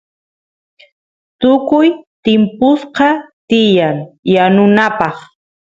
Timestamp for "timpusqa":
2.23-3.09